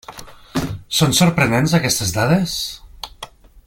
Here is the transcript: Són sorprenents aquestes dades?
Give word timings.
Són 0.99 1.13
sorprenents 1.19 1.77
aquestes 1.81 2.17
dades? 2.19 2.59